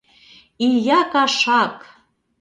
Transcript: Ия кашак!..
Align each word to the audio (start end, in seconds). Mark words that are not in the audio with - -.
Ия 0.69 0.99
кашак!.. 1.11 1.75